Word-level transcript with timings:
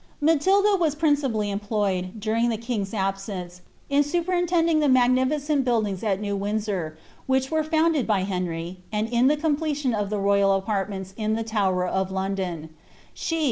Matilda 0.19 0.77
waa 0.79 0.89
principally 0.97 1.51
employed, 1.51 2.19
during 2.19 2.49
the 2.49 2.57
king's 2.57 2.89
absenre, 2.91 3.61
in 3.87 4.01
vf 4.01 4.25
grintendiog 4.25 4.79
the 4.79 4.87
inagnilicent 4.87 5.63
buildings 5.63 6.03
at 6.03 6.19
New 6.19 6.35
Windsor, 6.35 6.97
which 7.27 7.51
were 7.51 7.63
mided 7.71 8.07
by 8.07 8.21
Henry, 8.23 8.79
and 8.91 9.07
in 9.09 9.27
the 9.27 9.37
completion 9.37 9.93
of 9.93 10.09
thu 10.09 10.17
royal 10.17 10.59
apaitments 10.59 11.13
in 11.17 11.35
iha 11.35 11.45
Tower 11.45 11.85
of 11.85 12.09
London. 12.11 12.69
She. 13.13 13.39